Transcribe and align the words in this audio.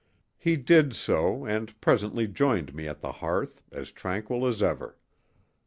He 0.39 0.55
did 0.55 0.95
so 0.95 1.45
and 1.45 1.79
presently 1.79 2.25
joined 2.25 2.73
me 2.73 2.87
at 2.87 3.01
the 3.01 3.11
hearth, 3.11 3.61
as 3.71 3.91
tranquil 3.91 4.47
as 4.47 4.63
ever. 4.63 4.97